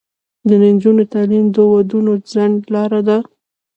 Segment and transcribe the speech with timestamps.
[0.47, 3.17] د نجونو تعلیم د ودونو ځنډ لاره ده.